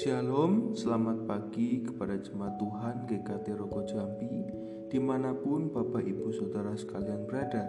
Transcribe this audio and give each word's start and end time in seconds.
Shalom, 0.00 0.72
selamat 0.72 1.28
pagi 1.28 1.84
kepada 1.84 2.16
jemaat 2.16 2.56
Tuhan 2.56 3.04
GKT 3.04 3.52
Rogo 3.52 3.84
Jambi 3.84 4.48
Di 4.88 4.96
mana 4.96 5.36
pun 5.36 5.68
Bapak 5.68 6.00
Ibu 6.00 6.32
Saudara 6.32 6.72
sekalian 6.72 7.28
berada. 7.28 7.68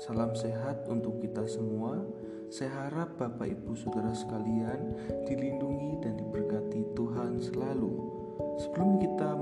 Salam 0.00 0.32
sehat 0.32 0.88
untuk 0.88 1.20
kita 1.20 1.44
semua. 1.44 2.00
Saya 2.48 2.88
harap 2.88 3.20
Bapak 3.20 3.52
Ibu 3.52 3.76
Saudara 3.76 4.16
sekalian 4.16 4.96
Dilindungi 5.28 6.00
dan 6.00 6.16
diberkati 6.16 6.88
Tuhan 6.96 7.36
selalu. 7.44 8.00
Sebelum 8.56 8.96
kita 8.96 9.36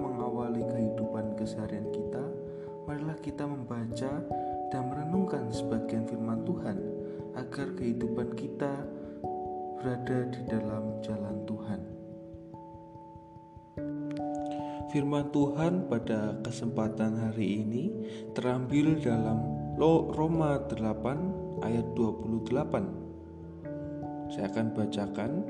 Firman 14.90 15.30
Tuhan 15.30 15.86
pada 15.86 16.34
kesempatan 16.42 17.14
hari 17.14 17.62
ini 17.62 17.94
terambil 18.34 18.98
dalam 18.98 19.38
Roma 19.78 20.58
8 20.66 21.62
ayat 21.62 21.86
28. 21.94 24.34
Saya 24.34 24.50
akan 24.50 24.66
bacakan. 24.74 25.46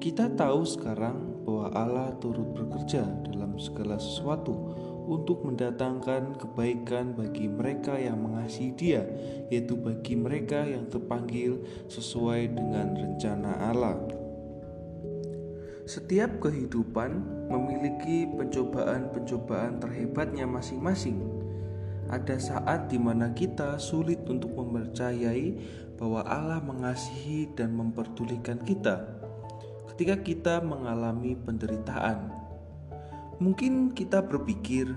Kita 0.00 0.32
tahu 0.32 0.64
sekarang 0.64 1.44
bahwa 1.44 1.76
Allah 1.76 2.08
turut 2.24 2.56
bekerja 2.56 3.04
dalam 3.28 3.60
segala 3.60 4.00
sesuatu 4.00 4.56
untuk 5.12 5.44
mendatangkan 5.44 6.40
kebaikan 6.40 7.12
bagi 7.12 7.52
mereka 7.52 8.00
yang 8.00 8.16
mengasihi 8.16 8.72
Dia, 8.72 9.04
yaitu 9.52 9.76
bagi 9.76 10.16
mereka 10.16 10.64
yang 10.64 10.88
terpanggil 10.88 11.60
sesuai 11.92 12.56
dengan 12.56 12.96
rencana 12.96 13.68
Allah. 13.68 14.23
Setiap 15.84 16.40
kehidupan 16.40 17.24
memiliki 17.52 18.24
pencobaan-pencobaan 18.34 19.80
terhebatnya 19.80 20.48
masing-masing. 20.48 21.20
Ada 22.08 22.36
saat 22.40 22.88
di 22.92 23.00
mana 23.00 23.32
kita 23.32 23.76
sulit 23.80 24.24
untuk 24.28 24.52
mempercayai 24.56 25.56
bahwa 25.96 26.24
Allah 26.24 26.60
mengasihi 26.60 27.52
dan 27.56 27.76
memperdulikan 27.76 28.60
kita. 28.64 29.04
Ketika 29.92 30.20
kita 30.20 30.54
mengalami 30.64 31.36
penderitaan, 31.36 32.44
Mungkin 33.42 33.90
kita 33.98 34.22
berpikir, 34.22 34.94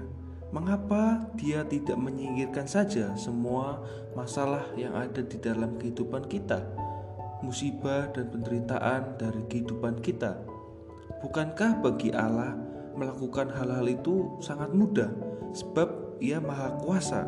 mengapa 0.53 1.25
dia 1.41 1.65
tidak 1.65 1.97
menyingkirkan 1.97 2.69
saja 2.69 3.17
semua 3.17 3.81
masalah 4.13 4.61
yang 4.77 4.93
ada 4.93 5.25
di 5.25 5.41
dalam 5.41 5.73
kehidupan 5.81 6.29
kita, 6.29 6.61
musibah 7.41 8.13
dan 8.13 8.29
penderitaan 8.29 9.17
dari 9.17 9.41
kehidupan 9.49 10.05
kita? 10.05 10.37
Bukankah 11.17 11.81
bagi 11.81 12.13
Allah 12.13 12.53
melakukan 12.93 13.49
hal-hal 13.49 13.89
itu 13.89 14.37
sangat 14.37 14.69
mudah, 14.69 15.09
sebab 15.49 16.17
Ia 16.21 16.37
Maha 16.37 16.77
Kuasa? 16.77 17.25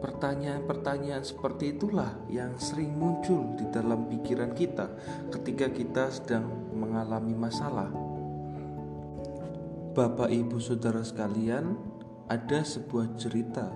Pertanyaan-pertanyaan 0.00 1.24
seperti 1.24 1.76
itulah 1.76 2.16
yang 2.28 2.56
sering 2.56 2.92
muncul 2.96 3.56
di 3.56 3.68
dalam 3.68 4.08
pikiran 4.08 4.52
kita 4.56 4.88
ketika 5.32 5.68
kita 5.72 6.08
sedang 6.08 6.48
mengalami 6.72 7.36
masalah. 7.36 7.92
Bapak, 9.92 10.32
ibu, 10.32 10.56
saudara 10.56 11.04
sekalian, 11.04 11.76
ada 12.28 12.60
sebuah 12.64 13.16
cerita. 13.20 13.68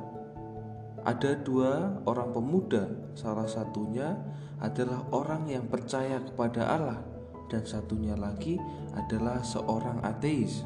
Ada 1.05 1.37
dua 1.45 2.01
orang 2.09 2.33
pemuda, 2.33 2.89
salah 3.13 3.45
satunya 3.45 4.17
adalah 4.61 5.05
orang 5.13 5.45
yang 5.53 5.69
percaya 5.69 6.25
kepada 6.25 6.73
Allah, 6.73 7.14
dan 7.49 7.63
satunya 7.65 8.17
lagi 8.17 8.57
adalah 8.97 9.45
seorang 9.45 10.01
ateis. 10.05 10.65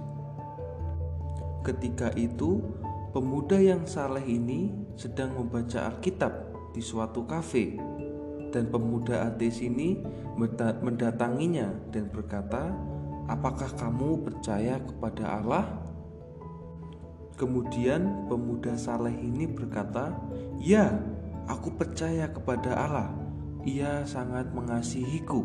Ketika 1.67 2.15
itu, 2.15 2.63
pemuda 3.13 3.59
yang 3.59 3.85
saleh 3.85 4.25
ini 4.25 4.73
sedang 4.95 5.35
membaca 5.37 5.91
Alkitab 5.91 6.33
di 6.73 6.81
suatu 6.81 7.27
kafe, 7.27 7.77
dan 8.49 8.73
pemuda 8.73 9.29
ateis 9.29 9.61
ini 9.61 10.01
mendatanginya 10.81 11.93
dan 11.93 12.09
berkata, 12.09 12.73
Apakah 13.29 13.69
kamu 13.77 14.25
percaya 14.25 14.81
kepada 14.81 15.37
Allah? 15.37 15.69
Kemudian 17.37 18.25
pemuda 18.25 18.73
saleh 18.75 19.13
ini 19.13 19.45
berkata, 19.45 20.17
"Ya, 20.57 20.97
aku 21.45 21.77
percaya 21.77 22.33
kepada 22.33 22.73
Allah. 22.73 23.13
Ia 23.69 24.09
sangat 24.09 24.49
mengasihiku." 24.57 25.45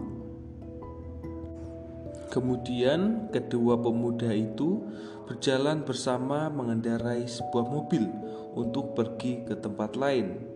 Kemudian 2.31 3.31
kedua 3.31 3.79
pemuda 3.79 4.31
itu 4.31 4.83
berjalan 5.25 5.83
bersama 5.83 6.51
mengendarai 6.51 7.23
sebuah 7.25 7.65
mobil 7.67 8.05
untuk 8.53 8.93
pergi 8.93 9.43
ke 9.47 9.57
tempat 9.57 9.95
lain. 9.97 10.53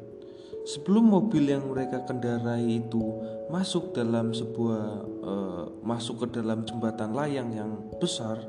Sebelum 0.67 1.07
mobil 1.07 1.47
yang 1.47 1.71
mereka 1.71 2.03
kendarai 2.03 2.83
itu 2.83 3.23
masuk 3.47 3.95
dalam 3.95 4.35
sebuah 4.35 4.83
uh, 5.23 5.63
masuk 5.79 6.27
ke 6.27 6.43
dalam 6.43 6.67
jembatan 6.67 7.15
layang 7.15 7.55
yang 7.55 7.71
besar, 8.03 8.43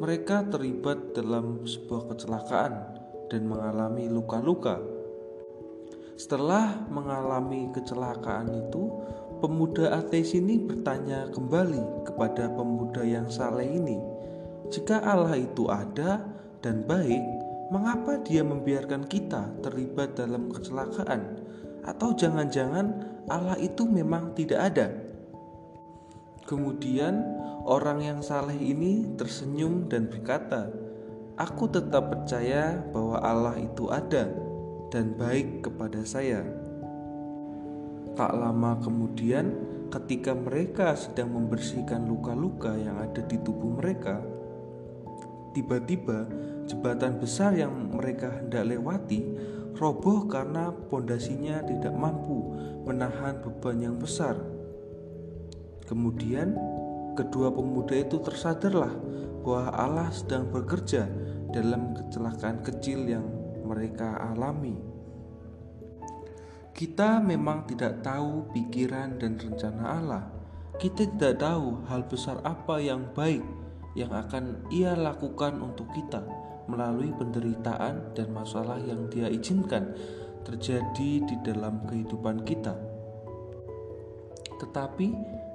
mereka 0.00 0.48
terlibat 0.48 1.12
dalam 1.12 1.68
sebuah 1.68 2.08
kecelakaan 2.08 2.72
dan 3.28 3.42
mengalami 3.44 4.08
luka-luka. 4.08 4.80
Setelah 6.16 6.88
mengalami 6.88 7.68
kecelakaan 7.68 8.48
itu, 8.56 8.88
pemuda 9.42 10.00
ateis 10.00 10.32
ini 10.32 10.60
bertanya 10.60 11.28
kembali 11.32 12.08
kepada 12.08 12.52
pemuda 12.52 13.04
yang 13.04 13.28
saleh 13.28 13.66
ini, 13.66 13.98
"Jika 14.72 15.02
Allah 15.02 15.36
itu 15.36 15.68
ada 15.68 16.24
dan 16.64 16.86
baik, 16.88 17.22
mengapa 17.70 18.22
dia 18.22 18.46
membiarkan 18.46 19.04
kita 19.06 19.52
terlibat 19.60 20.16
dalam 20.16 20.48
kecelakaan? 20.50 21.42
Atau 21.86 22.14
jangan-jangan 22.18 22.86
Allah 23.30 23.58
itu 23.62 23.86
memang 23.86 24.34
tidak 24.34 24.74
ada? 24.74 24.86
Kemudian 26.46 27.26
orang 27.66 28.02
yang 28.02 28.20
saleh 28.22 28.58
ini 28.58 29.18
tersenyum 29.18 29.90
dan 29.90 30.06
berkata, 30.06 30.70
Aku 31.36 31.68
tetap 31.68 32.08
percaya 32.08 32.80
bahwa 32.96 33.20
Allah 33.20 33.60
itu 33.60 33.92
ada 33.92 34.32
dan 34.88 35.12
baik 35.20 35.68
kepada 35.68 36.00
saya. 36.00 36.40
Tak 38.16 38.32
lama 38.32 38.80
kemudian, 38.80 39.52
ketika 39.92 40.32
mereka 40.32 40.96
sedang 40.96 41.36
membersihkan 41.36 42.08
luka-luka 42.08 42.72
yang 42.74 42.96
ada 42.96 43.20
di 43.20 43.36
tubuh 43.44 43.76
mereka, 43.76 44.24
tiba-tiba 45.52 46.24
Jembatan 46.66 47.22
besar 47.22 47.54
yang 47.54 47.94
mereka 47.94 48.42
hendak 48.42 48.66
lewati 48.66 49.22
roboh 49.78 50.26
karena 50.26 50.74
pondasinya 50.90 51.62
tidak 51.62 51.94
mampu 51.94 52.42
menahan 52.82 53.38
beban 53.38 53.78
yang 53.78 53.94
besar. 53.94 54.34
Kemudian, 55.86 56.58
kedua 57.14 57.54
pemuda 57.54 57.94
itu 57.94 58.18
tersadarlah 58.18 58.90
bahwa 59.46 59.70
Allah 59.78 60.08
sedang 60.10 60.50
bekerja 60.50 61.06
dalam 61.54 61.94
kecelakaan 61.94 62.66
kecil 62.66 63.06
yang 63.06 63.22
mereka 63.62 64.18
alami. 64.34 64.95
Kita 66.76 67.24
memang 67.24 67.64
tidak 67.64 68.04
tahu 68.04 68.52
pikiran 68.52 69.16
dan 69.16 69.40
rencana 69.40 69.96
Allah. 69.96 70.24
Kita 70.76 71.08
tidak 71.08 71.40
tahu 71.40 71.88
hal 71.88 72.04
besar 72.04 72.36
apa 72.44 72.76
yang 72.76 73.16
baik 73.16 73.40
yang 73.96 74.12
akan 74.12 74.68
Ia 74.68 74.92
lakukan 74.92 75.56
untuk 75.64 75.88
kita 75.96 76.20
melalui 76.68 77.16
penderitaan 77.16 78.12
dan 78.12 78.28
masalah 78.28 78.76
yang 78.76 79.08
Dia 79.08 79.32
izinkan 79.32 79.96
terjadi 80.44 81.24
di 81.24 81.36
dalam 81.40 81.80
kehidupan 81.88 82.44
kita. 82.44 82.76
Tetapi 84.60 85.08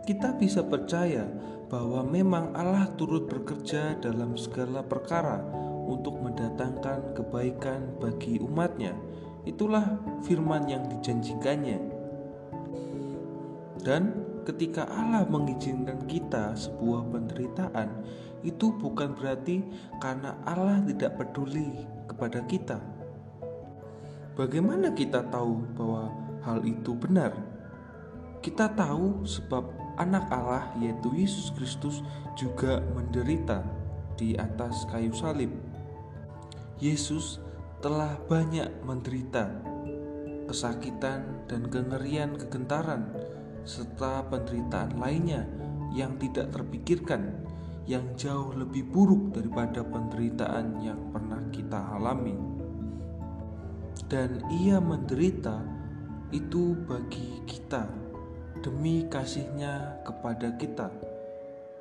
kita 0.10 0.34
bisa 0.42 0.66
percaya 0.66 1.30
bahwa 1.70 2.02
memang 2.02 2.58
Allah 2.58 2.90
turut 2.98 3.30
bekerja 3.30 3.94
dalam 4.02 4.34
segala 4.42 4.82
perkara 4.82 5.38
untuk 5.86 6.18
mendatangkan 6.18 7.14
kebaikan 7.14 7.94
bagi 8.02 8.42
umatnya. 8.42 8.98
Itulah 9.48 9.98
firman 10.22 10.70
yang 10.70 10.86
dijanjikannya. 10.86 11.82
Dan 13.82 14.14
ketika 14.46 14.86
Allah 14.86 15.26
mengizinkan 15.26 16.06
kita 16.06 16.54
sebuah 16.54 17.10
penderitaan, 17.10 17.90
itu 18.46 18.74
bukan 18.78 19.18
berarti 19.18 19.66
karena 19.98 20.38
Allah 20.46 20.82
tidak 20.86 21.18
peduli 21.18 21.86
kepada 22.06 22.46
kita. 22.46 22.78
Bagaimana 24.38 24.94
kita 24.94 25.26
tahu 25.30 25.66
bahwa 25.78 26.14
hal 26.46 26.62
itu 26.66 26.94
benar? 26.98 27.34
Kita 28.42 28.74
tahu 28.74 29.22
sebab 29.26 29.70
anak 30.02 30.26
Allah 30.34 30.74
yaitu 30.82 31.14
Yesus 31.14 31.54
Kristus 31.54 32.02
juga 32.34 32.82
menderita 32.98 33.62
di 34.18 34.34
atas 34.34 34.86
kayu 34.90 35.14
salib. 35.14 35.54
Yesus 36.82 37.38
telah 37.82 38.14
banyak 38.30 38.70
menderita 38.86 39.50
kesakitan 40.46 41.50
dan 41.50 41.66
kengerian 41.66 42.38
kegentaran 42.38 43.10
serta 43.66 44.22
penderitaan 44.30 45.02
lainnya 45.02 45.50
yang 45.90 46.14
tidak 46.22 46.54
terpikirkan, 46.54 47.42
yang 47.90 48.06
jauh 48.14 48.54
lebih 48.54 48.86
buruk 48.86 49.34
daripada 49.34 49.82
penderitaan 49.82 50.78
yang 50.86 51.10
pernah 51.10 51.42
kita 51.50 51.98
alami. 51.98 52.38
Dan 54.06 54.46
ia 54.62 54.78
menderita 54.78 55.66
itu 56.30 56.78
bagi 56.86 57.42
kita 57.50 57.90
demi 58.62 59.10
kasihnya 59.10 60.06
kepada 60.06 60.54
kita, 60.62 60.94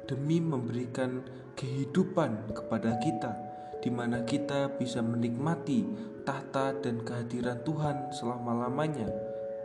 demi 0.09 0.41
memberikan 0.41 1.21
kehidupan 1.61 2.57
kepada 2.57 2.97
kita, 3.05 3.50
di 3.81 3.89
mana 3.89 4.25
kita 4.29 4.77
bisa 4.77 5.01
menikmati 5.01 5.85
tahta 6.25 6.77
dan 6.79 7.01
kehadiran 7.01 7.65
Tuhan 7.65 8.13
selama-lamanya, 8.13 9.09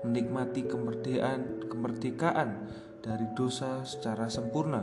menikmati 0.07 0.65
kemerdekaan, 0.65 1.67
kemerdekaan 1.67 2.49
dari 3.03 3.27
dosa 3.35 3.83
secara 3.83 4.31
sempurna, 4.31 4.81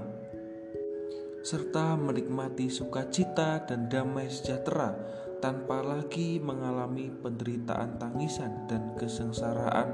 serta 1.42 1.98
menikmati 1.98 2.70
sukacita 2.70 3.66
dan 3.66 3.90
damai 3.90 4.30
sejahtera 4.30 4.94
tanpa 5.42 5.82
lagi 5.82 6.38
mengalami 6.38 7.10
penderitaan 7.10 7.98
tangisan 7.98 8.70
dan 8.70 8.94
kesengsaraan 8.94 9.90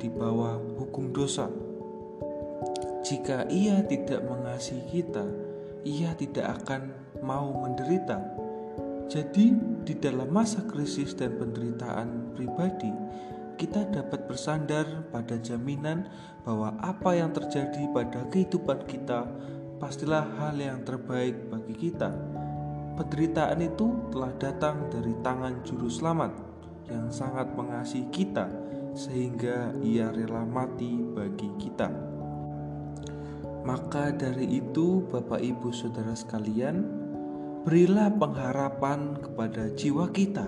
di 0.00 0.08
bawah 0.08 0.56
hukum 0.80 1.12
dosa. 1.12 1.52
Jika 3.04 3.44
ia 3.52 3.84
tidak 3.84 4.24
mengasihi 4.24 4.82
kita, 4.88 5.22
ia 5.84 6.16
tidak 6.16 6.64
akan 6.64 6.96
mau 7.20 7.52
menderita. 7.54 8.45
Jadi, 9.06 9.54
di 9.86 9.94
dalam 9.96 10.28
masa 10.34 10.66
krisis 10.66 11.14
dan 11.14 11.38
penderitaan 11.38 12.34
pribadi, 12.34 12.90
kita 13.56 13.86
dapat 13.88 14.26
bersandar 14.26 15.06
pada 15.08 15.38
jaminan 15.40 16.10
bahwa 16.44 16.76
apa 16.82 17.16
yang 17.16 17.32
terjadi 17.32 17.88
pada 17.94 18.26
kehidupan 18.28 18.84
kita 18.84 19.24
pastilah 19.80 20.26
hal 20.40 20.56
yang 20.60 20.84
terbaik 20.84 21.48
bagi 21.48 21.88
kita 21.88 22.12
Penderitaan 22.96 23.60
itu 23.60 23.92
telah 24.08 24.32
datang 24.40 24.88
dari 24.88 25.12
tangan 25.20 25.60
juru 25.68 25.84
selamat 25.84 26.32
yang 26.88 27.12
sangat 27.12 27.52
mengasihi 27.52 28.08
kita 28.08 28.48
sehingga 28.96 29.76
ia 29.84 30.08
rela 30.08 30.48
mati 30.48 30.96
bagi 30.96 31.52
kita. 31.60 31.92
Maka 33.68 34.16
dari 34.16 34.48
itu, 34.48 35.04
Bapak 35.12 35.44
Ibu 35.44 35.76
Saudara 35.76 36.16
sekalian, 36.16 36.95
berilah 37.66 38.14
pengharapan 38.14 39.18
kepada 39.18 39.74
jiwa 39.74 40.06
kita, 40.14 40.46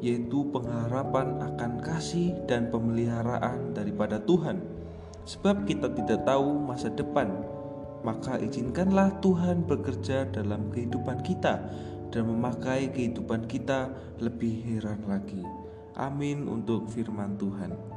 yaitu 0.00 0.48
pengharapan 0.48 1.36
akan 1.44 1.84
kasih 1.84 2.32
dan 2.48 2.72
pemeliharaan 2.72 3.76
daripada 3.76 4.16
Tuhan. 4.24 4.64
Sebab 5.28 5.68
kita 5.68 5.92
tidak 5.92 6.24
tahu 6.24 6.56
masa 6.64 6.88
depan 6.88 7.28
maka 8.04 8.36
izinkanlah 8.36 9.08
Tuhan 9.24 9.64
bekerja 9.64 10.28
dalam 10.28 10.68
kehidupan 10.68 11.24
kita 11.24 11.56
dan 12.12 12.22
memakai 12.28 12.92
kehidupan 12.92 13.48
kita 13.48 13.90
lebih 14.20 14.60
heran 14.60 15.00
lagi. 15.08 15.40
Amin 15.96 16.44
untuk 16.44 16.86
firman 16.92 17.40
Tuhan. 17.40 17.93